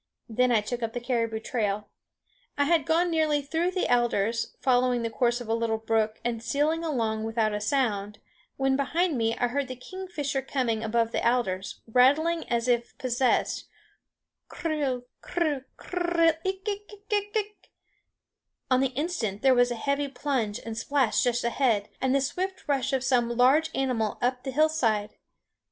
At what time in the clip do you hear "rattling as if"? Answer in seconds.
11.85-12.97